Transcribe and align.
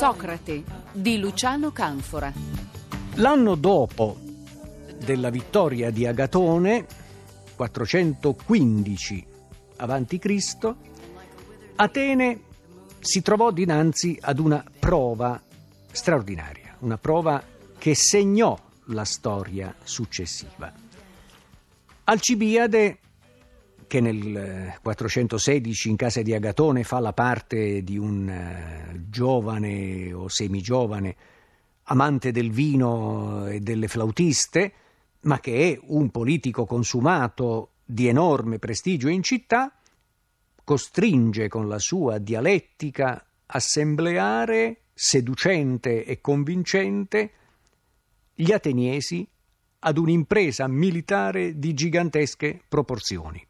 Socrate 0.00 0.64
di 0.92 1.18
Luciano 1.18 1.72
Canfora. 1.72 2.32
L'anno 3.16 3.54
dopo 3.54 4.16
della 4.96 5.28
vittoria 5.28 5.90
di 5.90 6.06
Agatone, 6.06 6.86
415 7.54 9.26
a.C., 9.76 10.74
Atene 11.76 12.40
si 12.98 13.20
trovò 13.20 13.50
dinanzi 13.50 14.16
ad 14.18 14.38
una 14.38 14.64
prova 14.78 15.38
straordinaria, 15.92 16.76
una 16.78 16.96
prova 16.96 17.44
che 17.76 17.94
segnò 17.94 18.58
la 18.86 19.04
storia 19.04 19.74
successiva. 19.82 20.72
Alcibiade, 22.04 22.98
che 23.90 24.00
nel 24.00 24.78
416 24.80 25.88
in 25.88 25.96
casa 25.96 26.22
di 26.22 26.32
Agatone 26.32 26.84
fa 26.84 27.00
la 27.00 27.12
parte 27.12 27.82
di 27.82 27.98
un 27.98 28.28
eh, 28.28 29.06
giovane 29.08 30.12
o 30.12 30.28
semigiovane 30.28 31.16
amante 31.84 32.30
del 32.30 32.52
vino 32.52 33.48
e 33.48 33.58
delle 33.58 33.88
flautiste, 33.88 34.72
ma 35.22 35.40
che 35.40 35.72
è 35.72 35.80
un 35.88 36.10
politico 36.10 36.66
consumato 36.66 37.70
di 37.84 38.06
enorme 38.06 38.60
prestigio 38.60 39.08
in 39.08 39.24
città, 39.24 39.76
costringe 40.62 41.48
con 41.48 41.66
la 41.66 41.80
sua 41.80 42.18
dialettica 42.18 43.26
assembleare, 43.46 44.82
seducente 44.94 46.04
e 46.04 46.20
convincente, 46.20 47.30
gli 48.34 48.52
ateniesi 48.52 49.26
ad 49.80 49.98
un'impresa 49.98 50.68
militare 50.68 51.58
di 51.58 51.74
gigantesche 51.74 52.62
proporzioni. 52.68 53.48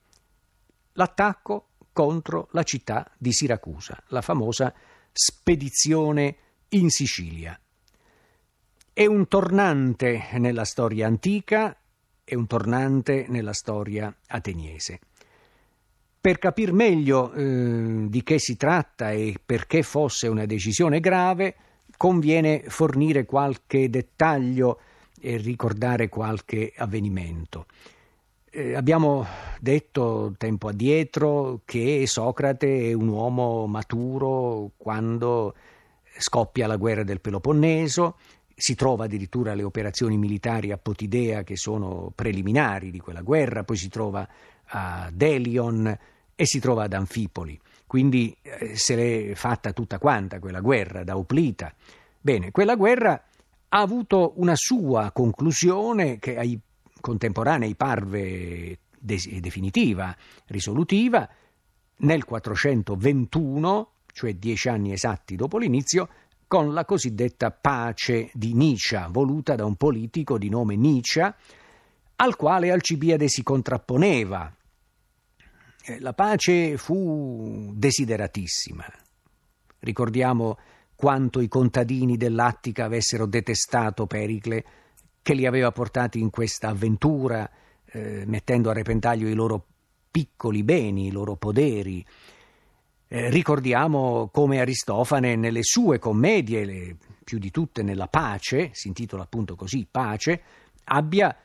L'attacco 0.93 1.69
contro 1.93 2.49
la 2.53 2.63
città 2.63 3.11
di 3.17 3.33
Siracusa, 3.33 4.03
la 4.09 4.21
famosa 4.21 4.73
spedizione 5.13 6.37
in 6.71 6.91
Sicilia. 6.91 7.59
È 8.93 9.07
un 9.07 9.29
tornante 9.29 10.29
nella 10.39 10.65
storia 10.65 11.07
antica, 11.07 11.77
è 12.25 12.35
un 12.35 12.47
tornante 12.47 13.27
nella 13.29 13.53
storia 13.53 14.15
ateniese. 14.29 15.01
Per 16.21 16.39
capire 16.39 16.73
meglio 16.73 17.33
eh, 17.33 18.07
di 18.09 18.23
che 18.23 18.39
si 18.39 18.57
tratta 18.57 19.11
e 19.11 19.41
perché 19.45 19.83
fosse 19.83 20.29
una 20.29 20.45
decisione 20.45 21.01
grave, 21.01 21.57
conviene 21.97 22.63
fornire 22.67 23.25
qualche 23.25 23.89
dettaglio 23.89 24.81
e 25.19 25.37
ricordare 25.39 26.09
qualche 26.09 26.73
avvenimento. 26.77 27.67
Eh, 28.53 28.75
abbiamo 28.75 29.25
detto 29.61 30.35
tempo 30.37 30.67
addietro 30.67 31.61
che 31.65 32.05
Socrate 32.09 32.91
è 32.91 32.93
un 32.95 33.07
uomo 33.07 33.69
maturo 33.69 34.73
quando 34.77 35.55
scoppia 36.19 36.67
la 36.67 36.75
guerra 36.75 37.05
del 37.05 37.21
Peloponneso, 37.21 38.17
si 38.53 38.75
trova 38.75 39.05
addirittura 39.05 39.53
alle 39.53 39.63
operazioni 39.63 40.19
militari 40.19 40.73
a 40.73 40.79
Potidea 40.79 41.45
che 41.45 41.57
sono 41.57 42.11
preliminari 42.13 42.91
di 42.91 42.99
quella 42.99 43.23
guerra, 43.23 43.63
poi 43.63 43.77
si 43.77 43.89
trova 43.89 44.29
a 44.65 45.09
Delion 45.13 45.99
e 46.35 46.45
si 46.45 46.59
trova 46.59 46.83
ad 46.83 46.93
Anfipoli. 46.93 47.59
Quindi 47.87 48.37
eh, 48.43 48.77
se 48.77 48.97
l'è 48.97 49.35
fatta 49.37 49.73
tutta 49.73 50.01
quanta 50.01 50.41
quella 50.41 50.61
guerra 50.61 51.05
da 51.05 51.17
Oplita. 51.17 51.73
Bene, 52.21 52.51
quella 52.51 52.75
guerra 52.75 53.13
ha 53.69 53.81
avuto 53.81 54.33
una 54.39 54.57
sua 54.57 55.13
conclusione 55.13 56.19
che 56.19 56.37
ai 56.37 56.61
contemporanei 57.01 57.75
parve 57.75 58.79
de- 58.99 59.41
definitiva, 59.41 60.15
risolutiva, 60.47 61.29
nel 61.99 62.25
421, 62.25 63.93
cioè 64.13 64.35
dieci 64.35 64.69
anni 64.69 64.93
esatti 64.93 65.37
dopo 65.37 65.59
l'inizio, 65.59 66.09
con 66.47 66.73
la 66.73 66.85
cosiddetta 66.85 67.51
pace 67.51 68.31
di 68.33 68.55
Nicea, 68.55 69.09
voluta 69.09 69.55
da 69.55 69.65
un 69.65 69.77
politico 69.77 70.37
di 70.37 70.49
nome 70.49 70.77
Nicea, 70.77 71.35
al 72.17 72.37
quale 72.37 72.71
Alcibiade 72.71 73.29
si 73.29 73.43
contrapponeva 73.43 74.53
eh, 75.85 76.01
la 76.01 76.13
pace 76.13 76.77
fu 76.77 77.73
desideratissima. 77.75 78.85
Ricordiamo 79.79 80.59
quanto 80.95 81.41
i 81.41 81.49
contadini 81.49 82.17
dell'Attica 82.17 82.85
avessero 82.85 83.27
detestato 83.27 84.07
Pericle, 84.07 84.65
che 85.23 85.35
li 85.35 85.47
aveva 85.47 85.71
portati 85.73 86.21
in 86.21 86.31
questa 86.31 86.69
avventura, 86.69 87.49
eh, 87.85 88.25
mettendo 88.27 88.71
a 88.71 88.73
repentaglio 88.73 89.29
i 89.29 89.35
loro 89.35 89.67
piccoli 90.11 90.63
beni, 90.63 91.07
i 91.07 91.13
loro 91.13 91.37
poderi. 91.37 92.05
Eh, 93.09 93.31
ricordiamo 93.31 94.29
come 94.33 94.61
Aristofane 94.61 95.37
nelle 95.37 95.63
sue 95.63 95.99
commedie, 95.99 96.65
le, 96.65 96.97
più 97.25 97.39
di 97.39 97.51
tutte 97.51 97.83
nella 97.83 98.09
Pace, 98.09 98.71
si 98.73 98.89
intitola 98.89 99.23
appunto 99.23 99.57
così 99.57 99.87
Pace, 99.91 100.43
abbia 100.85 101.37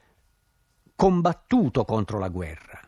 combattuto 0.95 1.83
contro 1.83 2.19
la 2.19 2.29
guerra 2.29 2.79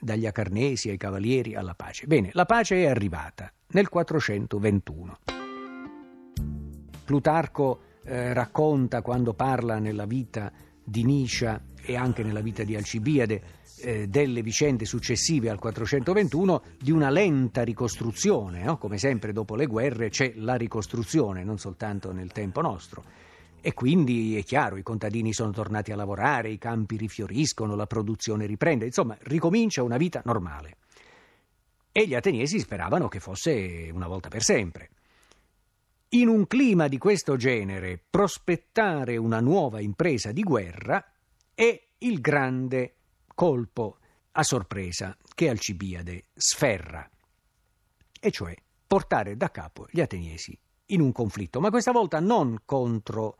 dagli 0.00 0.26
Acarnesi 0.26 0.88
ai 0.88 0.96
Cavalieri 0.96 1.54
alla 1.54 1.74
pace. 1.74 2.06
Bene, 2.06 2.30
la 2.32 2.46
pace 2.46 2.76
è 2.76 2.86
arrivata 2.86 3.52
nel 3.68 3.88
421. 3.88 5.18
Plutarco 7.04 7.80
eh, 8.04 8.32
racconta 8.32 9.02
quando 9.02 9.34
parla 9.34 9.78
nella 9.78 10.06
vita 10.06 10.52
di 10.82 11.04
Nicea 11.04 11.60
e 11.82 11.96
anche 11.96 12.22
nella 12.22 12.40
vita 12.40 12.62
di 12.62 12.76
Alcibiade 12.76 13.42
eh, 13.80 14.08
delle 14.08 14.42
vicende 14.42 14.84
successive 14.84 15.48
al 15.48 15.58
421 15.58 16.62
di 16.78 16.90
una 16.90 17.10
lenta 17.10 17.62
ricostruzione, 17.62 18.62
no? 18.62 18.76
come 18.78 18.98
sempre 18.98 19.32
dopo 19.32 19.54
le 19.54 19.66
guerre 19.66 20.10
c'è 20.10 20.32
la 20.36 20.54
ricostruzione, 20.54 21.44
non 21.44 21.58
soltanto 21.58 22.12
nel 22.12 22.32
tempo 22.32 22.60
nostro. 22.60 23.04
E 23.62 23.74
quindi 23.74 24.36
è 24.36 24.42
chiaro, 24.42 24.76
i 24.76 24.82
contadini 24.82 25.34
sono 25.34 25.50
tornati 25.50 25.92
a 25.92 25.96
lavorare, 25.96 26.50
i 26.50 26.58
campi 26.58 26.96
rifioriscono, 26.96 27.74
la 27.74 27.86
produzione 27.86 28.46
riprende, 28.46 28.86
insomma 28.86 29.16
ricomincia 29.22 29.82
una 29.82 29.98
vita 29.98 30.22
normale. 30.24 30.76
E 31.92 32.06
gli 32.06 32.14
ateniesi 32.14 32.58
speravano 32.58 33.08
che 33.08 33.20
fosse 33.20 33.90
una 33.92 34.06
volta 34.06 34.28
per 34.28 34.42
sempre. 34.42 34.90
In 36.12 36.26
un 36.26 36.48
clima 36.48 36.88
di 36.88 36.98
questo 36.98 37.36
genere, 37.36 38.02
prospettare 38.10 39.16
una 39.16 39.38
nuova 39.38 39.80
impresa 39.80 40.32
di 40.32 40.42
guerra 40.42 41.04
è 41.54 41.80
il 41.98 42.20
grande 42.20 42.96
colpo 43.32 43.98
a 44.32 44.42
sorpresa 44.42 45.16
che 45.36 45.48
Alcibiade 45.48 46.24
sferra, 46.34 47.08
e 48.18 48.30
cioè 48.32 48.56
portare 48.88 49.36
da 49.36 49.52
capo 49.52 49.86
gli 49.88 50.00
ateniesi 50.00 50.58
in 50.86 51.00
un 51.00 51.12
conflitto, 51.12 51.60
ma 51.60 51.70
questa 51.70 51.92
volta 51.92 52.18
non 52.18 52.62
contro 52.64 53.36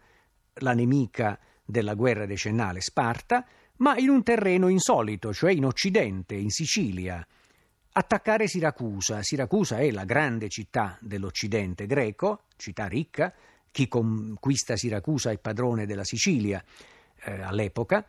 la 0.60 0.72
nemica 0.72 1.40
della 1.64 1.94
guerra 1.94 2.24
decennale 2.24 2.80
Sparta, 2.80 3.44
ma 3.78 3.96
in 3.96 4.10
un 4.10 4.22
terreno 4.22 4.68
insolito, 4.68 5.32
cioè 5.32 5.50
in 5.50 5.64
Occidente, 5.64 6.36
in 6.36 6.50
Sicilia. 6.50 7.26
Attaccare 7.92 8.46
Siracusa. 8.46 9.20
Siracusa 9.20 9.78
è 9.78 9.90
la 9.90 10.04
grande 10.04 10.48
città 10.48 10.96
dell'Occidente 11.00 11.86
greco, 11.86 12.42
città 12.56 12.86
ricca. 12.86 13.34
Chi 13.68 13.88
conquista 13.88 14.76
Siracusa 14.76 15.32
è 15.32 15.38
padrone 15.38 15.86
della 15.86 16.04
Sicilia 16.04 16.62
eh, 17.24 17.40
all'epoca. 17.42 18.06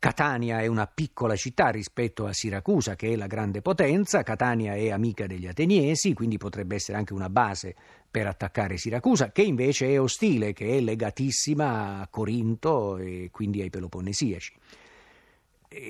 Catania 0.00 0.60
è 0.60 0.66
una 0.66 0.88
piccola 0.88 1.36
città 1.36 1.68
rispetto 1.68 2.26
a 2.26 2.32
Siracusa, 2.32 2.96
che 2.96 3.12
è 3.12 3.16
la 3.16 3.28
grande 3.28 3.62
potenza. 3.62 4.24
Catania 4.24 4.74
è 4.74 4.90
amica 4.90 5.28
degli 5.28 5.46
ateniesi, 5.46 6.12
quindi 6.12 6.36
potrebbe 6.36 6.74
essere 6.74 6.98
anche 6.98 7.12
una 7.12 7.30
base 7.30 7.76
per 8.10 8.26
attaccare 8.26 8.78
Siracusa, 8.78 9.30
che 9.30 9.42
invece 9.42 9.90
è 9.90 10.00
ostile, 10.00 10.52
che 10.52 10.76
è 10.76 10.80
legatissima 10.80 12.00
a 12.00 12.08
Corinto 12.08 12.96
e 12.96 13.28
quindi 13.30 13.60
ai 13.60 13.70
Peloponnesiaci. 13.70 14.54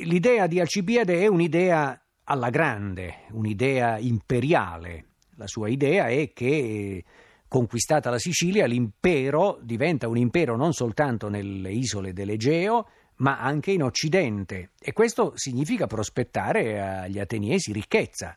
L'idea 0.03 0.47
di 0.47 0.61
Alcibiade 0.61 1.23
è 1.23 1.27
un'idea 1.27 1.99
alla 2.31 2.51
grande, 2.51 3.23
un'idea 3.33 3.99
imperiale. 3.99 5.07
La 5.35 5.49
sua 5.49 5.69
idea 5.69 6.07
è 6.07 6.33
che 6.33 7.03
conquistata 7.49 8.09
la 8.09 8.21
Sicilia, 8.21 8.67
l'impero 8.67 9.59
diventa 9.61 10.07
un 10.07 10.17
impero 10.17 10.57
non 10.57 10.73
soltanto 10.73 11.29
nelle 11.29 11.73
isole 11.73 12.13
dell'Egeo, 12.13 12.87
ma 13.17 13.41
anche 13.41 13.73
in 13.73 13.83
Occidente. 13.83 14.71
E 14.79 14.93
questo 14.93 15.33
significa 15.35 15.89
prospettare 15.89 16.81
agli 16.81 17.19
ateniesi 17.19 17.73
ricchezza, 17.73 18.37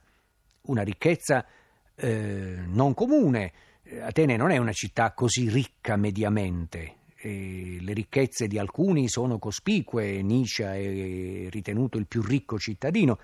una 0.63 0.81
ricchezza 0.81 1.45
eh, 1.95 2.63
non 2.65 2.95
comune, 2.95 3.53
Atene 4.01 4.37
non 4.37 4.49
è 4.49 4.57
una 4.57 4.71
città 4.71 5.11
così 5.11 5.49
ricca 5.49 5.97
mediamente. 5.97 6.95
E 7.15 7.77
le 7.79 7.93
ricchezze 7.93 8.47
di 8.47 8.57
alcuni 8.57 9.07
sono 9.07 9.37
cospicue, 9.37 10.21
Nietzsche 10.23 10.65
è 10.65 11.49
ritenuto 11.49 11.97
il 11.97 12.07
più 12.07 12.21
ricco 12.21 12.57
cittadino, 12.57 13.19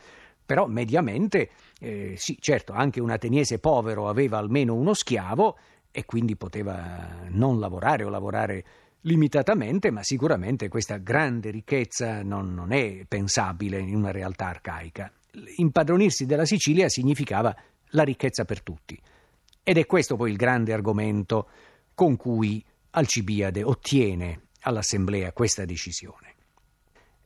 però 0.50 0.66
mediamente, 0.66 1.52
eh, 1.80 2.16
sì, 2.18 2.36
certo, 2.40 2.74
anche 2.74 3.00
un 3.00 3.12
ateniese 3.12 3.60
povero 3.60 4.10
aveva 4.10 4.40
almeno 4.40 4.74
uno 4.74 4.96
schiavo 4.96 5.60
e 5.92 6.06
quindi 6.06 6.36
poteva 6.36 7.28
non 7.28 7.60
lavorare 7.60 8.04
o 8.04 8.10
lavorare 8.10 8.66
limitatamente, 9.02 9.92
ma 9.92 10.02
sicuramente 10.02 10.68
questa 10.68 10.98
grande 10.98 11.52
ricchezza 11.52 12.24
non, 12.24 12.56
non 12.56 12.72
è 12.72 13.06
pensabile 13.08 13.78
in 13.78 13.94
una 13.94 14.10
realtà 14.10 14.48
arcaica. 14.48 15.14
Impadronirsi 15.58 16.26
della 16.26 16.46
Sicilia 16.46 16.90
significava 16.90 17.56
la 17.90 18.02
ricchezza 18.02 18.44
per 18.44 18.64
tutti. 18.64 19.00
Ed 19.62 19.78
è 19.78 19.86
questo 19.86 20.16
poi 20.16 20.32
il 20.32 20.38
grande 20.38 20.74
argomento 20.74 21.48
con 21.94 22.16
cui 22.16 22.66
Alcibiade 22.90 23.62
ottiene 23.62 24.48
all'Assemblea 24.62 25.32
questa 25.32 25.64
decisione. 25.64 26.38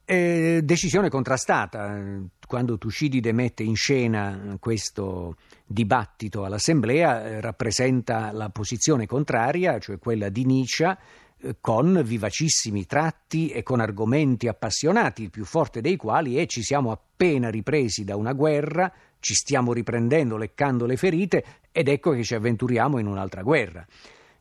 Eh, 0.06 0.60
decisione 0.64 1.10
contrastata. 1.10 2.22
Quando 2.46 2.78
Tucidide 2.78 3.32
mette 3.32 3.64
in 3.64 3.76
scena 3.76 4.58
questo 4.60 5.38
dibattito 5.66 6.44
all'Assemblea, 6.44 7.26
eh, 7.26 7.42
rappresenta 7.42 8.32
la 8.34 8.50
posizione 8.50 9.06
contraria, 9.06 9.80
cioè 9.80 10.00
quella 10.00 10.28
di 10.28 10.44
Nietzsche, 10.44 10.98
eh, 11.40 11.56
con 11.62 12.02
vivacissimi 12.04 12.86
tratti 12.86 13.48
e 13.48 13.64
con 13.64 13.80
argomenti 13.80 14.50
appassionati, 14.50 15.24
il 15.24 15.30
più 15.30 15.46
forte 15.46 15.80
dei 15.80 15.96
quali 15.96 16.36
è 16.36 16.46
ci 16.48 16.64
siamo 16.64 16.92
appena 16.92 17.50
ripresi 17.50 18.04
da 18.04 18.18
una 18.18 18.34
guerra, 18.34 18.92
ci 19.20 19.34
stiamo 19.34 19.72
riprendendo 19.72 20.36
leccando 20.36 20.86
le 20.86 20.98
ferite 20.98 21.46
ed 21.72 21.88
ecco 21.88 22.12
che 22.12 22.24
ci 22.24 22.36
avventuriamo 22.36 23.00
in 23.00 23.08
un'altra 23.08 23.42
guerra. 23.42 23.86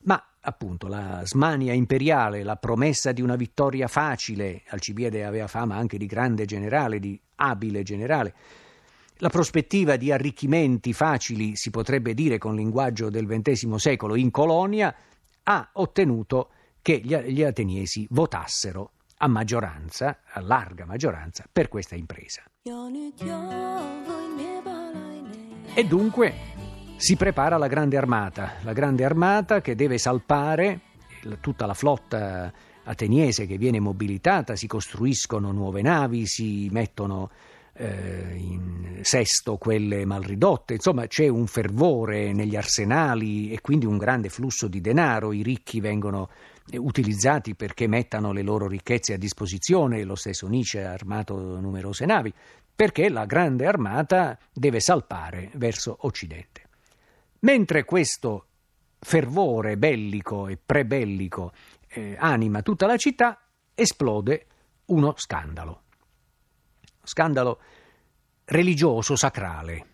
Ma 0.04 0.22
appunto 0.40 0.88
la 0.88 1.22
smania 1.24 1.72
imperiale, 1.72 2.42
la 2.42 2.56
promessa 2.56 3.12
di 3.12 3.22
una 3.22 3.36
vittoria 3.36 3.86
facile, 3.86 4.62
Alcibiade 4.68 5.24
aveva 5.24 5.46
fama 5.46 5.76
anche 5.76 5.98
di 5.98 6.06
grande 6.06 6.44
generale, 6.44 6.98
di 6.98 7.20
abile 7.36 7.82
generale, 7.82 8.34
la 9.16 9.28
prospettiva 9.28 9.96
di 9.96 10.10
arricchimenti 10.10 10.92
facili, 10.92 11.54
si 11.54 11.70
potrebbe 11.70 12.12
dire 12.12 12.38
con 12.38 12.56
linguaggio 12.56 13.08
del 13.08 13.26
XX 13.26 13.74
secolo, 13.76 14.16
in 14.16 14.32
colonia, 14.32 14.92
ha 15.44 15.70
ottenuto 15.74 16.50
che 16.82 17.00
gli 17.00 17.44
ateniesi 17.44 18.06
votassero 18.10 18.94
a 19.18 19.28
maggioranza, 19.28 20.22
a 20.32 20.40
larga 20.40 20.84
maggioranza, 20.84 21.44
per 21.50 21.68
questa 21.68 21.94
impresa. 21.94 22.42
E 25.74 25.84
dunque 25.86 26.34
si 27.02 27.16
prepara 27.16 27.56
la 27.56 27.66
grande 27.66 27.96
armata, 27.96 28.58
la 28.62 28.72
grande 28.72 29.04
armata 29.04 29.60
che 29.60 29.74
deve 29.74 29.98
salpare 29.98 30.82
tutta 31.40 31.66
la 31.66 31.74
flotta 31.74 32.52
ateniese 32.84 33.44
che 33.44 33.58
viene 33.58 33.80
mobilitata, 33.80 34.54
si 34.54 34.68
costruiscono 34.68 35.50
nuove 35.50 35.82
navi, 35.82 36.26
si 36.26 36.68
mettono 36.70 37.28
eh, 37.72 38.36
in 38.36 39.00
sesto 39.02 39.56
quelle 39.56 40.04
mal 40.04 40.22
ridotte, 40.22 40.74
insomma 40.74 41.08
c'è 41.08 41.26
un 41.26 41.48
fervore 41.48 42.32
negli 42.32 42.54
arsenali 42.54 43.50
e 43.50 43.60
quindi 43.60 43.84
un 43.84 43.98
grande 43.98 44.28
flusso 44.28 44.68
di 44.68 44.80
denaro, 44.80 45.32
i 45.32 45.42
ricchi 45.42 45.80
vengono 45.80 46.30
eh, 46.70 46.78
utilizzati 46.78 47.56
perché 47.56 47.88
mettano 47.88 48.30
le 48.30 48.42
loro 48.42 48.68
ricchezze 48.68 49.14
a 49.14 49.18
disposizione, 49.18 50.04
lo 50.04 50.14
stesso 50.14 50.46
Nietzsche 50.46 50.84
ha 50.84 50.92
armato 50.92 51.58
numerose 51.58 52.06
navi, 52.06 52.32
perché 52.76 53.08
la 53.08 53.24
grande 53.24 53.66
armata 53.66 54.38
deve 54.52 54.78
salpare 54.78 55.50
verso 55.54 55.96
Occidente. 56.02 56.61
Mentre 57.44 57.84
questo 57.84 58.46
fervore 59.00 59.76
bellico 59.76 60.46
e 60.46 60.56
prebellico 60.56 61.52
eh, 61.88 62.16
anima 62.16 62.62
tutta 62.62 62.86
la 62.86 62.96
città, 62.96 63.40
esplode 63.74 64.46
uno 64.86 65.14
scandalo. 65.16 65.82
Scandalo 67.02 67.60
religioso, 68.44 69.16
sacrale, 69.16 69.86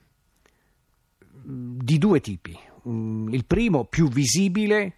di 1.31 1.97
due 1.97 2.21
tipi. 2.21 2.59
Il 2.85 3.45
primo, 3.47 3.87
più 3.87 4.09
visibile, 4.09 4.97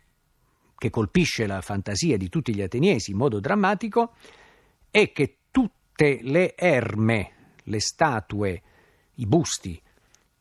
che 0.76 0.90
colpisce 0.90 1.46
la 1.46 1.60
fantasia 1.60 2.16
di 2.16 2.28
tutti 2.28 2.52
gli 2.52 2.62
ateniesi 2.62 3.12
in 3.12 3.16
modo 3.16 3.38
drammatico, 3.38 4.14
è 4.90 5.12
che 5.12 5.36
tutte 5.52 6.18
le 6.22 6.56
erme, 6.56 7.32
le 7.62 7.78
statue, 7.78 8.62
i 9.14 9.26
busti 9.26 9.80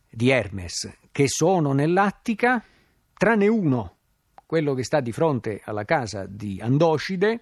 di 0.09 0.29
Hermes 0.29 0.91
che 1.11 1.27
sono 1.27 1.73
nell'Attica, 1.73 2.63
tranne 3.13 3.47
uno, 3.47 3.95
quello 4.45 4.73
che 4.73 4.83
sta 4.83 4.99
di 4.99 5.11
fronte 5.11 5.61
alla 5.63 5.85
casa 5.85 6.25
di 6.27 6.59
Andocide, 6.61 7.41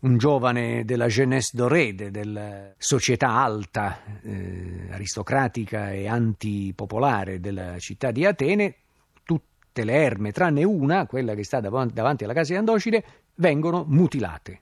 un 0.00 0.16
giovane 0.16 0.84
della 0.84 1.06
jeunesse 1.08 1.56
dorée, 1.56 1.94
della 1.94 2.72
società 2.78 3.32
alta, 3.32 4.20
eh, 4.22 4.88
aristocratica 4.90 5.90
e 5.92 6.08
antipopolare 6.08 7.40
della 7.40 7.78
città 7.78 8.10
di 8.10 8.24
Atene, 8.24 8.76
tutte 9.24 9.84
le 9.84 9.92
erme, 9.92 10.32
tranne 10.32 10.64
una, 10.64 11.06
quella 11.06 11.34
che 11.34 11.44
sta 11.44 11.60
davanti, 11.60 11.92
davanti 11.92 12.24
alla 12.24 12.32
casa 12.32 12.52
di 12.52 12.58
Andocide, 12.58 13.04
vengono 13.34 13.84
mutilate, 13.86 14.60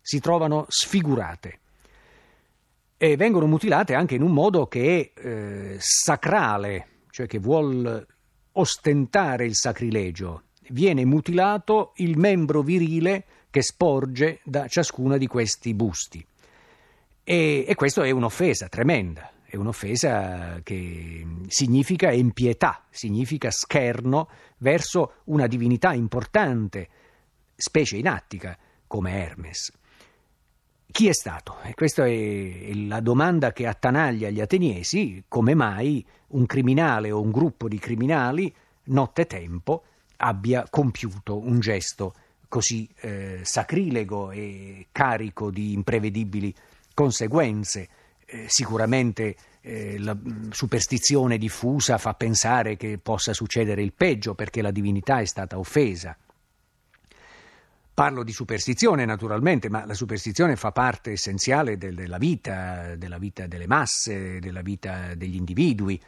si 0.00 0.20
trovano 0.20 0.66
sfigurate. 0.68 1.58
E 2.96 3.16
vengono 3.16 3.46
mutilate 3.46 3.94
anche 3.94 4.14
in 4.14 4.22
un 4.22 4.30
modo 4.30 4.66
che 4.66 5.12
è 5.14 5.20
eh, 5.20 5.76
sacrale, 5.78 6.86
cioè 7.14 7.28
che 7.28 7.38
vuol 7.38 8.04
ostentare 8.54 9.46
il 9.46 9.54
sacrilegio. 9.54 10.46
Viene 10.70 11.04
mutilato 11.04 11.92
il 11.98 12.18
membro 12.18 12.62
virile 12.62 13.24
che 13.50 13.62
sporge 13.62 14.40
da 14.42 14.66
ciascuna 14.66 15.16
di 15.16 15.28
questi 15.28 15.74
busti. 15.74 16.26
E, 17.22 17.64
e 17.68 17.74
questo 17.76 18.02
è 18.02 18.10
un'offesa 18.10 18.68
tremenda, 18.68 19.30
è 19.44 19.54
un'offesa 19.54 20.58
che 20.64 21.24
significa 21.46 22.10
impietà, 22.10 22.84
significa 22.90 23.52
scherno 23.52 24.28
verso 24.56 25.20
una 25.26 25.46
divinità 25.46 25.92
importante, 25.92 26.88
specie 27.54 27.96
in 27.96 28.08
Attica, 28.08 28.58
come 28.88 29.12
Hermes. 29.22 29.70
Chi 30.94 31.08
è 31.08 31.12
stato? 31.12 31.56
E 31.64 31.74
questa 31.74 32.06
è 32.06 32.72
la 32.72 33.00
domanda 33.00 33.52
che 33.52 33.66
attanaglia 33.66 34.30
gli 34.30 34.40
ateniesi, 34.40 35.24
come 35.26 35.52
mai 35.52 36.06
un 36.28 36.46
criminale 36.46 37.10
o 37.10 37.20
un 37.20 37.32
gruppo 37.32 37.66
di 37.66 37.80
criminali, 37.80 38.54
nottetempo, 38.84 39.82
abbia 40.18 40.64
compiuto 40.70 41.36
un 41.36 41.58
gesto 41.58 42.14
così 42.46 42.88
eh, 43.00 43.40
sacrilego 43.42 44.30
e 44.30 44.86
carico 44.92 45.50
di 45.50 45.72
imprevedibili 45.72 46.54
conseguenze. 46.94 47.88
Eh, 48.24 48.44
sicuramente 48.46 49.34
eh, 49.62 49.98
la 49.98 50.16
superstizione 50.50 51.38
diffusa 51.38 51.98
fa 51.98 52.14
pensare 52.14 52.76
che 52.76 52.98
possa 52.98 53.32
succedere 53.32 53.82
il 53.82 53.92
peggio 53.92 54.36
perché 54.36 54.62
la 54.62 54.70
divinità 54.70 55.18
è 55.18 55.24
stata 55.24 55.58
offesa. 55.58 56.16
Parlo 57.94 58.24
di 58.24 58.32
superstizione 58.32 59.04
naturalmente, 59.04 59.70
ma 59.70 59.86
la 59.86 59.94
superstizione 59.94 60.56
fa 60.56 60.72
parte 60.72 61.12
essenziale 61.12 61.78
del, 61.78 61.94
della 61.94 62.18
vita, 62.18 62.96
della 62.96 63.18
vita 63.18 63.46
delle 63.46 63.68
masse, 63.68 64.40
della 64.40 64.62
vita 64.62 65.14
degli 65.14 65.36
individui. 65.36 66.00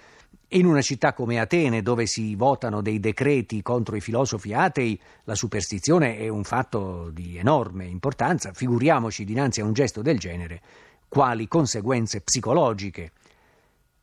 In 0.48 0.66
una 0.66 0.82
città 0.82 1.12
come 1.12 1.38
Atene, 1.38 1.82
dove 1.82 2.06
si 2.06 2.34
votano 2.34 2.82
dei 2.82 2.98
decreti 2.98 3.62
contro 3.62 3.94
i 3.94 4.00
filosofi 4.00 4.52
atei, 4.52 5.00
la 5.24 5.36
superstizione 5.36 6.18
è 6.18 6.26
un 6.26 6.42
fatto 6.42 7.10
di 7.10 7.36
enorme 7.36 7.84
importanza. 7.84 8.52
Figuriamoci 8.52 9.24
dinanzi 9.24 9.60
a 9.60 9.64
un 9.64 9.72
gesto 9.72 10.02
del 10.02 10.18
genere 10.18 10.60
quali 11.08 11.46
conseguenze 11.46 12.20
psicologiche. 12.20 13.12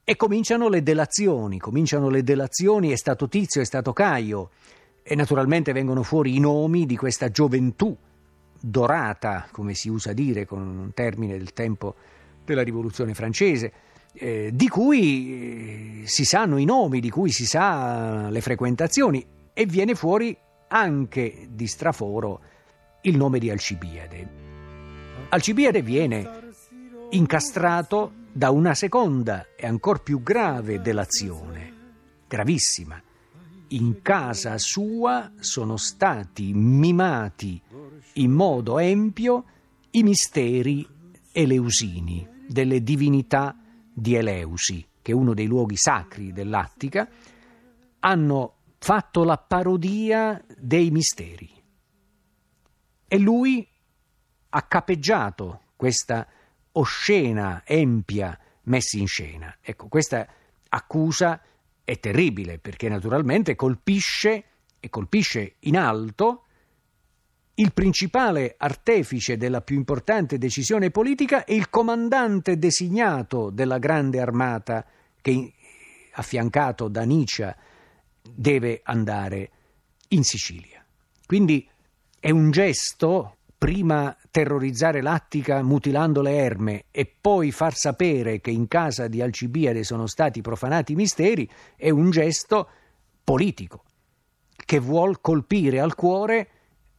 E 0.06 0.16
cominciano 0.16 0.70
le 0.70 0.84
delazioni, 0.84 1.60
cominciano 1.60 2.10
le 2.10 2.24
delazioni, 2.24 2.92
è 2.92 2.98
stato 2.98 3.28
Tizio, 3.28 3.62
è 3.62 3.66
stato 3.66 3.94
Caio. 3.94 4.52
E 5.04 5.16
naturalmente 5.16 5.74
vengono 5.74 6.02
fuori 6.02 6.36
i 6.36 6.40
nomi 6.40 6.86
di 6.86 6.96
questa 6.96 7.30
gioventù 7.30 7.96
dorata, 8.58 9.48
come 9.52 9.74
si 9.74 9.90
usa 9.90 10.14
dire 10.14 10.46
con 10.46 10.62
un 10.62 10.94
termine 10.94 11.38
del 11.38 11.52
tempo 11.52 11.96
della 12.46 12.62
rivoluzione 12.62 13.14
francese, 13.14 13.74
eh, 14.14 14.52
di 14.54 14.70
cui 14.70 16.04
eh, 16.04 16.08
si 16.08 16.24
sanno 16.24 16.58
i 16.58 16.64
nomi, 16.64 17.02
di 17.02 17.10
cui 17.10 17.32
si 17.32 17.46
sa 17.46 18.30
le 18.30 18.40
frequentazioni 18.40 19.26
e 19.54 19.66
viene 19.66 19.96
fuori 19.96 20.36
anche 20.70 21.48
di 21.50 21.68
straforo 21.68 22.42
il 23.02 23.18
nome 23.18 23.40
di 23.40 23.50
Alcibiade. 23.50 24.42
Alcibiade 25.30 25.82
viene 25.82 26.30
incastrato 27.10 28.14
da 28.32 28.50
una 28.52 28.74
seconda 28.74 29.48
e 29.58 29.68
ancora 29.68 30.00
più 30.00 30.24
grave 30.24 30.82
delazione, 30.82 31.74
gravissima 32.28 33.02
in 33.76 34.02
casa 34.02 34.58
sua 34.58 35.32
sono 35.40 35.78
stati 35.78 36.54
mimati 36.54 37.62
in 38.14 38.32
modo 38.32 38.78
empio 38.80 39.46
i 39.92 40.04
misteri 40.04 40.88
eleusini, 41.32 42.28
delle 42.48 42.84
divinità 42.84 43.58
di 43.92 44.16
Eleusi, 44.16 44.86
che 45.02 45.12
è 45.12 45.16
uno 45.16 45.34
dei 45.34 45.48
luoghi 45.48 45.76
sacri 45.76 46.32
dell'Attica, 46.32 47.10
hanno 48.00 48.56
fatto 48.78 49.24
la 49.24 49.38
parodia 49.38 50.44
dei 50.58 50.92
misteri. 50.92 51.50
E 53.08 53.20
lui 53.20 53.68
ha 54.50 54.62
capeggiato 54.64 55.62
questa 55.76 56.28
oscena, 56.74 57.64
empia 57.66 58.38
messa 58.64 58.98
in 58.98 59.08
scena. 59.08 59.58
Ecco, 59.62 59.88
questa 59.88 60.28
accusa 60.70 61.42
è 61.84 62.00
terribile 62.00 62.60
perché 62.60 62.90
naturalmente 62.90 63.56
colpisce 63.56 64.44
e 64.80 64.90
colpisce 64.90 65.56
in 65.60 65.78
alto 65.78 66.44
il 67.56 67.72
principale 67.72 68.56
artefice 68.58 69.38
della 69.38 69.62
più 69.62 69.76
importante 69.76 70.38
decisione 70.38 70.90
politica 70.90 71.44
e 71.46 71.56
il 71.56 71.70
comandante 71.70 72.58
designato 72.58 73.52
della 73.52 73.78
grande 73.78 74.20
armata 74.20 74.86
che, 75.22 75.54
affiancato 76.14 76.88
da 76.88 77.04
Nietzsche, 77.04 77.56
deve 78.24 78.82
andare 78.84 79.52
in 80.10 80.24
Sicilia. 80.24 80.84
Quindi 81.26 81.68
è 82.20 82.32
un 82.32 82.50
gesto, 82.50 83.38
prima 83.64 84.14
terrorizzare 84.30 85.02
l'Attica 85.02 85.64
mutilando 85.64 86.22
le 86.22 86.36
erme 86.36 86.86
e 86.92 87.06
poi 87.06 87.54
far 87.54 87.74
sapere 87.76 88.42
che 88.42 88.52
in 88.52 88.68
casa 88.68 89.08
di 89.08 89.22
Alcibiade 89.22 89.86
sono 89.86 90.06
stati 90.06 90.42
profanati 90.42 90.92
i 90.92 90.96
misteri, 90.98 91.50
è 91.78 91.90
un 91.90 92.10
gesto 92.10 92.68
politico 93.24 93.86
che 94.54 94.80
vuol 94.80 95.22
colpire 95.22 95.80
al 95.80 95.96
cuore 95.96 96.50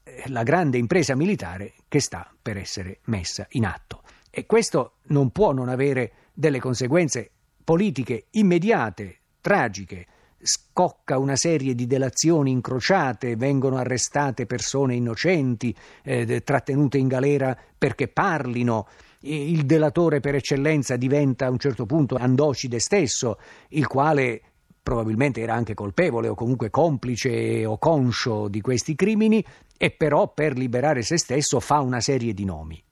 eh, 0.04 0.22
la 0.28 0.42
grande 0.42 0.78
impresa 0.78 1.14
militare 1.14 1.74
che 1.86 2.00
sta 2.00 2.34
per 2.40 2.56
essere 2.56 3.00
messa 3.04 3.46
in 3.50 3.66
atto. 3.66 4.00
E 4.30 4.46
questo 4.46 5.00
non 5.08 5.32
può 5.32 5.52
non 5.52 5.68
avere 5.68 6.12
delle 6.32 6.60
conseguenze 6.60 7.30
politiche 7.62 8.28
immediate, 8.30 9.18
tragiche. 9.42 10.06
Scocca 10.46 11.16
una 11.16 11.36
serie 11.36 11.74
di 11.74 11.86
delazioni 11.86 12.50
incrociate, 12.50 13.34
vengono 13.34 13.78
arrestate 13.78 14.44
persone 14.44 14.94
innocenti, 14.94 15.74
eh, 16.02 16.42
trattenute 16.42 16.98
in 16.98 17.08
galera 17.08 17.56
perché 17.78 18.08
parlino. 18.08 18.86
Il 19.20 19.64
delatore 19.64 20.20
per 20.20 20.34
eccellenza 20.34 20.96
diventa 20.96 21.46
a 21.46 21.50
un 21.50 21.58
certo 21.58 21.86
punto 21.86 22.16
Andocide 22.16 22.78
stesso, 22.78 23.38
il 23.68 23.86
quale 23.86 24.42
probabilmente 24.82 25.40
era 25.40 25.54
anche 25.54 25.72
colpevole 25.72 26.28
o 26.28 26.34
comunque 26.34 26.68
complice 26.68 27.64
o 27.64 27.78
conscio 27.78 28.48
di 28.48 28.60
questi 28.60 28.94
crimini 28.94 29.42
e 29.78 29.92
però 29.92 30.30
per 30.34 30.58
liberare 30.58 31.00
se 31.00 31.16
stesso 31.16 31.58
fa 31.58 31.80
una 31.80 32.00
serie 32.00 32.34
di 32.34 32.44
nomi. 32.44 32.84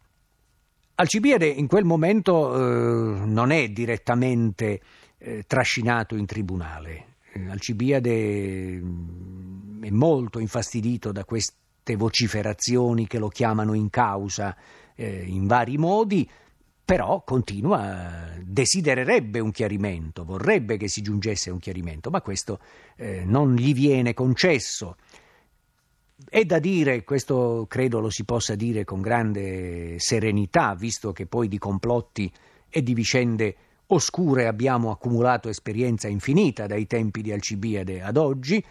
Alcibiade 0.94 1.46
in 1.46 1.66
quel 1.66 1.84
momento 1.84 2.54
eh, 2.54 3.26
non 3.26 3.50
è 3.50 3.68
direttamente 3.68 4.80
eh, 5.18 5.44
trascinato 5.46 6.16
in 6.16 6.24
tribunale. 6.24 7.11
Eh, 7.34 7.48
Alcibiade 7.48 8.80
mm, 8.80 9.84
è 9.84 9.90
molto 9.90 10.38
infastidito 10.38 11.12
da 11.12 11.24
queste 11.24 11.96
vociferazioni 11.96 13.06
che 13.06 13.18
lo 13.18 13.28
chiamano 13.28 13.74
in 13.74 13.90
causa 13.90 14.56
eh, 14.94 15.24
in 15.26 15.46
vari 15.46 15.78
modi, 15.78 16.28
però 16.84 17.22
continua, 17.24 18.30
desidererebbe 18.44 19.40
un 19.40 19.50
chiarimento, 19.50 20.24
vorrebbe 20.24 20.76
che 20.76 20.88
si 20.88 21.00
giungesse 21.00 21.48
a 21.48 21.52
un 21.54 21.58
chiarimento, 21.58 22.10
ma 22.10 22.20
questo 22.20 22.60
eh, 22.96 23.24
non 23.24 23.54
gli 23.54 23.72
viene 23.72 24.14
concesso. 24.14 24.96
È 26.28 26.44
da 26.44 26.58
dire, 26.58 27.02
questo 27.02 27.66
credo 27.68 27.98
lo 27.98 28.10
si 28.10 28.24
possa 28.24 28.54
dire 28.54 28.84
con 28.84 29.00
grande 29.00 29.98
serenità, 29.98 30.74
visto 30.74 31.12
che 31.12 31.26
poi 31.26 31.48
di 31.48 31.58
complotti 31.58 32.30
e 32.68 32.82
di 32.82 32.94
vicende 32.94 33.56
oscure 33.94 34.46
abbiamo 34.46 34.90
accumulato 34.90 35.48
esperienza 35.48 36.08
infinita 36.08 36.66
dai 36.66 36.86
tempi 36.86 37.20
di 37.20 37.32
Alcibiade 37.32 38.02
ad 38.02 38.16
oggi, 38.16 38.64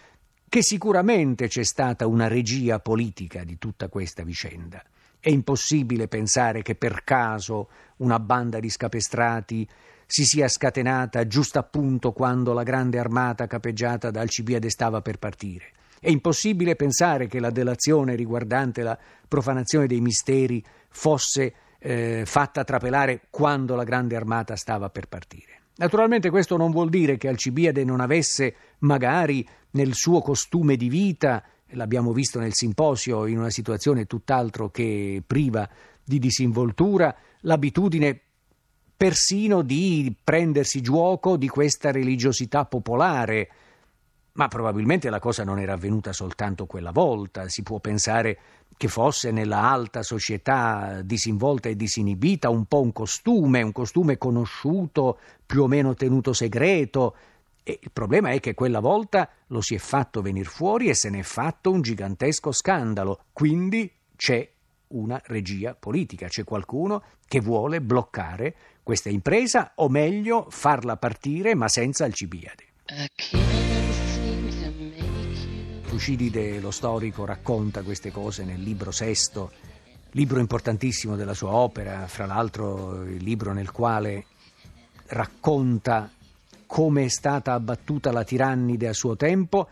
che 0.50 0.62
sicuramente 0.64 1.48
c'è 1.48 1.64
stata 1.64 2.08
una 2.08 2.28
regia 2.28 2.80
politica 2.80 3.44
di 3.44 3.58
tutta 3.58 3.88
questa 3.88 4.24
vicenda. 4.24 4.84
È 5.20 5.30
impossibile 5.30 6.08
pensare 6.08 6.64
che 6.64 6.76
per 6.76 7.04
caso 7.04 7.70
una 7.98 8.20
banda 8.20 8.60
di 8.60 8.70
scapestrati 8.70 9.68
si 10.08 10.26
sia 10.26 10.48
scatenata 10.48 11.26
giusto 11.28 11.60
appunto 11.60 12.12
quando 12.12 12.52
la 12.54 12.64
grande 12.64 12.98
armata 12.98 13.48
capeggiata 13.48 14.10
da 14.10 14.22
Alcibiade 14.22 14.70
stava 14.70 15.02
per 15.02 15.20
partire. 15.20 15.72
È 16.00 16.10
impossibile 16.10 16.76
pensare 16.76 17.28
che 17.28 17.40
la 17.40 17.52
delazione 17.52 18.16
riguardante 18.16 18.82
la 18.82 18.98
profanazione 19.28 19.86
dei 19.86 20.02
misteri 20.02 20.62
fosse 20.90 21.54
eh, 21.84 22.24
fatta 22.26 22.64
trapelare 22.64 23.24
quando 23.30 23.76
la 23.76 23.84
grande 23.84 24.16
armata 24.16 24.56
stava 24.56 24.90
per 24.90 25.08
partire. 25.08 25.62
Naturalmente 25.78 26.30
questo 26.30 26.58
non 26.58 26.70
vuol 26.72 26.90
dire 26.90 27.18
che 27.18 27.28
Alcibiade 27.28 27.84
non 27.84 28.02
avesse 28.02 28.56
magari 28.80 29.48
nel 29.72 29.94
suo 29.94 30.22
costume 30.22 30.76
di 30.76 30.90
vita 30.90 31.44
l'abbiamo 31.72 32.12
visto 32.14 32.40
nel 32.40 32.54
simposio 32.54 33.26
in 33.26 33.38
una 33.38 33.50
situazione 33.50 34.06
tutt'altro 34.06 34.70
che 34.70 35.24
priva 35.26 35.68
di 36.04 36.20
disinvoltura, 36.20 37.16
l'abitudine 37.42 38.20
persino 38.96 39.62
di 39.62 40.14
prendersi 40.24 40.82
giuoco 40.82 41.38
di 41.38 41.48
questa 41.48 41.92
religiosità 41.92 42.66
popolare. 42.66 43.50
Ma 44.34 44.48
probabilmente 44.48 45.10
la 45.10 45.20
cosa 45.20 45.44
non 45.44 45.60
era 45.60 45.74
avvenuta 45.74 46.14
soltanto 46.14 46.66
quella 46.66 46.92
volta, 46.92 47.50
si 47.50 47.64
può 47.64 47.80
pensare 47.80 48.40
che 48.78 48.88
fosse 48.88 49.32
nella 49.32 49.62
alta 49.62 50.04
società 50.04 51.02
disinvolta 51.04 51.70
e 51.70 51.76
disinibita 51.76 52.50
un 52.50 52.66
po' 52.66 52.82
un 52.82 52.94
costume, 52.94 53.62
un 53.62 53.72
costume 53.72 54.18
conosciuto, 54.18 55.20
più 55.46 55.64
o 55.64 55.68
meno 55.68 55.94
tenuto 55.94 56.34
segreto, 56.34 57.16
e 57.64 57.80
il 57.82 57.92
problema 57.92 58.32
è 58.32 58.40
che 58.40 58.54
quella 58.54 58.80
volta 58.80 59.30
lo 59.48 59.62
si 59.62 59.76
è 59.76 59.78
fatto 59.78 60.22
venire 60.22 60.50
fuori 60.50 60.90
e 60.90 60.96
se 60.96 61.10
ne 61.10 61.20
è 61.20 61.24
fatto 61.24 61.70
un 61.70 61.82
gigantesco 61.82 62.52
scandalo. 62.52 63.26
Quindi 63.32 63.92
c'è 64.16 64.50
una 64.88 65.22
regia 65.26 65.76
politica, 65.76 66.28
c'è 66.28 66.44
qualcuno 66.44 67.04
che 67.28 67.40
vuole 67.40 67.82
bloccare 67.82 68.56
questa 68.84 69.10
impresa 69.10 69.74
o 69.76 69.90
meglio 69.90 70.48
farla 70.50 70.98
partire 70.98 71.54
ma 71.54 71.68
senza 71.68 72.06
Alcibiade. 72.06 72.66
Tucidide, 75.92 76.62
lo 76.62 76.72
storico, 76.72 77.26
racconta 77.26 77.82
queste 77.82 78.12
cose 78.12 78.46
nel 78.46 78.62
libro 78.62 78.92
sesto, 78.92 79.52
libro 80.12 80.40
importantissimo 80.40 81.18
della 81.18 81.34
sua 81.34 81.52
opera, 81.52 82.08
fra 82.08 82.26
l'altro 82.26 83.04
il 83.04 83.22
libro 83.22 83.52
nel 83.52 83.72
quale 83.72 84.26
racconta 85.08 86.10
come 86.66 87.04
è 87.04 87.08
stata 87.10 87.52
abbattuta 87.52 88.14
la 88.14 88.24
tirannide 88.24 88.88
a 88.88 88.94
suo 88.94 89.18
tempo, 89.18 89.68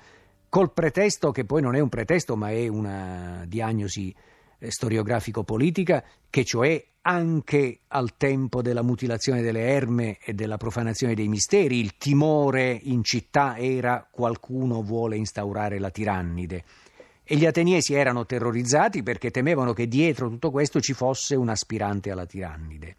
col 0.50 0.74
pretesto 0.74 1.32
che 1.32 1.46
poi 1.46 1.62
non 1.62 1.76
è 1.76 1.80
un 1.80 1.88
pretesto 1.88 2.36
ma 2.36 2.52
è 2.52 2.68
una 2.68 3.46
diagnosi 3.48 4.14
eh, 4.60 4.70
storiografico-politica, 4.70 6.04
che 6.30 6.44
cioè 6.44 6.86
anche 7.10 7.80
al 7.88 8.18
tempo 8.18 8.62
della 8.62 8.84
mutilazione 8.84 9.42
delle 9.42 9.62
erme 9.62 10.20
e 10.24 10.34
della 10.34 10.58
profanazione 10.58 11.16
dei 11.16 11.28
misteri, 11.28 11.80
il 11.80 11.98
timore 11.98 12.80
in 12.84 13.04
città 13.04 13.58
era 13.58 14.08
qualcuno 14.10 14.84
vuole 14.84 15.18
instaurare 15.18 15.80
la 15.80 15.90
tirannide. 15.90 16.64
E 17.24 17.36
gli 17.36 17.48
ateniesi 17.48 17.96
erano 17.96 18.28
terrorizzati 18.28 19.02
perché 19.02 19.32
temevano 19.32 19.74
che 19.74 19.88
dietro 19.88 20.30
tutto 20.30 20.52
questo 20.52 20.80
ci 20.82 20.94
fosse 20.94 21.36
un 21.36 21.50
aspirante 21.50 22.12
alla 22.12 22.28
tirannide. 22.28 22.98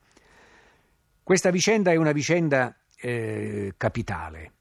Questa 1.23 1.51
vicenda 1.51 1.93
è 1.93 1.97
una 1.97 2.13
vicenda 2.13 2.77
eh, 2.97 3.75
capitale. 3.77 4.55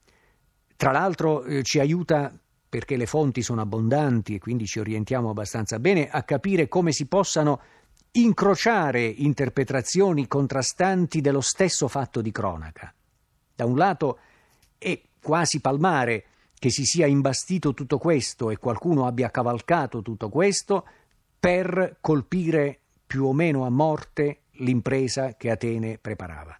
Tra 0.75 0.91
l'altro 0.91 1.43
eh, 1.43 1.63
ci 1.63 1.79
aiuta 1.79 2.31
perché 2.69 2.97
le 2.97 3.07
fonti 3.07 3.41
sono 3.41 3.61
abbondanti 3.61 4.35
e 4.35 4.39
quindi 4.39 4.67
ci 4.67 4.79
orientiamo 4.79 5.31
abbastanza 5.31 5.79
bene 5.79 6.07
a 6.07 6.21
capire 6.21 6.67
come 6.67 6.91
si 6.91 7.07
possano 7.07 7.59
incrociare 8.11 9.05
interpretazioni 9.05 10.27
contrastanti 10.27 11.21
dello 11.21 11.41
stesso 11.41 11.87
fatto 11.87 12.21
di 12.21 12.31
cronaca. 12.31 12.93
Da 13.55 13.65
un 13.65 13.77
lato 13.77 14.19
è 14.77 14.99
quasi 15.21 15.59
palmare 15.59 16.25
che 16.57 16.69
si 16.69 16.83
sia 16.83 17.05
imbastito 17.05 17.73
tutto 17.73 17.97
questo 17.97 18.49
e 18.49 18.57
qualcuno 18.57 19.05
abbia 19.05 19.29
cavalcato 19.29 20.01
tutto 20.01 20.29
questo 20.29 20.85
per 21.39 21.97
colpire 22.01 22.79
più 23.05 23.25
o 23.25 23.33
meno 23.33 23.65
a 23.65 23.69
morte 23.69 24.41
l'impresa 24.59 25.35
che 25.35 25.49
Atene 25.49 25.97
preparava. 25.97 26.57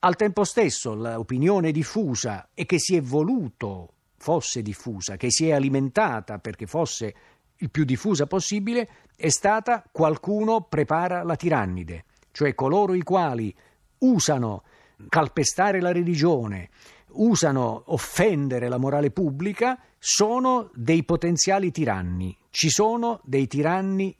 Al 0.00 0.16
tempo 0.16 0.44
stesso 0.44 0.94
l'opinione 0.94 1.70
diffusa 1.72 2.50
e 2.52 2.66
che 2.66 2.78
si 2.78 2.96
è 2.96 3.00
voluto 3.00 3.92
fosse 4.16 4.62
diffusa, 4.62 5.16
che 5.16 5.30
si 5.30 5.48
è 5.48 5.52
alimentata 5.52 6.38
perché 6.38 6.66
fosse 6.66 7.14
il 7.58 7.70
più 7.70 7.84
diffusa 7.84 8.26
possibile, 8.26 8.88
è 9.16 9.28
stata 9.28 9.84
qualcuno 9.90 10.62
prepara 10.62 11.22
la 11.22 11.36
tirannide, 11.36 12.04
cioè 12.32 12.54
coloro 12.54 12.94
i 12.94 13.02
quali 13.02 13.54
usano 13.98 14.62
calpestare 15.08 15.80
la 15.80 15.92
religione, 15.92 16.70
usano 17.12 17.84
offendere 17.86 18.68
la 18.68 18.78
morale 18.78 19.10
pubblica, 19.10 19.78
sono 19.98 20.70
dei 20.74 21.04
potenziali 21.04 21.70
tiranni. 21.70 22.36
Ci 22.50 22.68
sono 22.68 23.20
dei 23.24 23.46
tiranni 23.46 24.14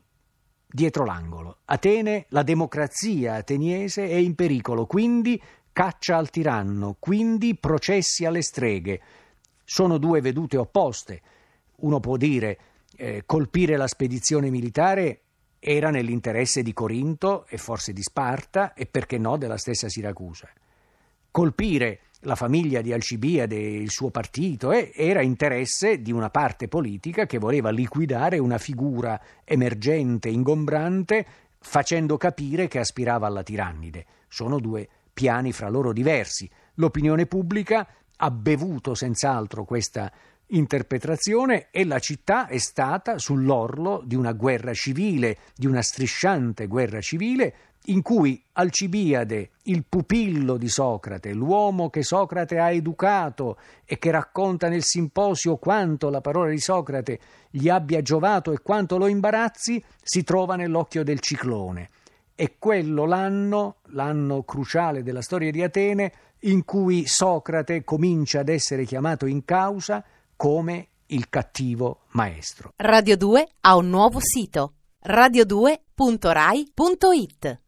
dietro 0.67 1.05
l'angolo. 1.05 1.59
Atene, 1.67 2.27
la 2.31 2.43
democrazia 2.43 3.35
ateniese 3.35 4.09
è 4.09 4.15
in 4.15 4.35
pericolo, 4.35 4.87
quindi 4.87 5.41
caccia 5.73 6.17
al 6.17 6.31
tiranno, 6.31 6.97
quindi 6.99 7.57
processi 7.57 8.25
alle 8.25 8.43
streghe. 8.43 9.01
sono 9.67 9.97
due 9.99 10.21
vedute 10.21 10.57
opposte. 10.59 11.23
Uno 11.77 11.99
può 11.99 12.17
dire 12.17 12.59
eh, 12.97 13.23
colpire 13.27 13.77
la 13.77 13.87
spedizione 13.87 14.51
militare 14.51 15.21
era 15.59 15.91
nell'interesse 15.91 16.63
di 16.63 16.73
Corinto 16.73 17.47
e 17.49 17.57
forse 17.57 17.93
di 17.93 18.03
Sparta 18.03 18.75
e 18.75 18.87
perché 18.87 19.19
no 19.19 19.37
della 19.37 19.57
stessa 19.57 19.89
Siracusa. 19.89 20.51
Colpire 21.31 22.01
la 22.21 22.35
famiglia 22.35 22.81
di 22.81 22.93
Alcibiade 22.93 23.57
e 23.57 23.77
il 23.77 23.91
suo 23.91 24.11
partito 24.11 24.73
eh, 24.73 24.93
era 24.95 25.23
interesse 25.23 26.03
di 26.03 26.13
una 26.13 26.31
parte 26.31 26.69
politica 26.69 27.27
che 27.27 27.39
voleva 27.39 27.71
liquidare 27.71 28.39
una 28.39 28.59
figura 28.59 29.21
emergente, 29.45 30.29
ingombrante, 30.29 31.27
facendo 31.59 32.17
capire 32.17 32.69
che 32.69 32.79
aspirava 32.79 33.27
alla 33.27 33.43
tirannide. 33.43 34.05
Sono 34.29 34.59
due 34.59 34.89
piani 35.13 35.53
fra 35.53 35.69
loro 35.69 35.93
diversi. 35.93 36.49
L'opinione 36.75 37.27
pubblica 37.27 37.87
ha 38.17 38.31
bevuto 38.31 38.95
senz'altro 38.95 39.65
questa 39.65 40.13
interpretazione 40.49 41.69
e 41.71 41.85
la 41.85 41.99
città 41.99 42.47
è 42.47 42.59
stata 42.59 43.19
sull'orlo 43.19 44.03
di 44.05 44.15
una 44.15 44.33
guerra 44.33 44.73
civile, 44.75 45.39
di 45.55 45.67
una 45.67 45.83
strisciante 45.83 46.67
guerra 46.67 47.01
civile, 47.01 47.55
in 47.89 48.01
cui 48.01 48.43
Alcibiade, 48.53 49.51
il 49.65 49.85
pupillo 49.87 50.57
di 50.57 50.69
Socrate, 50.69 51.35
l'uomo 51.35 51.91
che 51.91 52.03
Socrate 52.03 52.59
ha 52.59 52.71
educato 52.71 53.59
e 53.85 53.99
che 53.99 54.11
racconta 54.11 54.69
nel 54.69 54.83
simposio 54.83 55.57
quanto 55.57 56.09
la 56.09 56.23
parola 56.23 56.51
di 56.51 56.61
Socrate 56.61 57.19
gli 57.51 57.69
abbia 57.69 58.01
giovato 58.01 58.53
e 58.53 58.63
quanto 58.63 58.97
lo 58.97 59.07
imbarazzi, 59.07 59.83
si 60.03 60.25
trova 60.25 60.57
nell'occhio 60.57 61.05
del 61.05 61.21
ciclone. 61.21 61.91
È 62.35 62.55
quello 62.59 63.05
l'anno, 63.05 63.77
l'anno 63.89 64.43
cruciale 64.45 65.03
della 65.03 65.23
storia 65.23 65.51
di 65.51 65.63
Atene, 65.63 66.13
in 66.41 66.65
cui 66.65 67.07
Socrate 67.07 67.85
comincia 67.85 68.41
ad 68.41 68.49
essere 68.49 68.85
chiamato 68.85 69.27
in 69.27 69.45
causa 69.45 70.05
come 70.37 70.89
il 71.07 71.29
cattivo 71.29 72.03
maestro. 72.13 72.73
Radio 72.77 73.17
2 73.17 73.49
ha 73.61 73.77
un 73.77 73.91
nuovo 73.91 74.21
sito 74.21 74.75
radio2.rai.it 75.07 77.63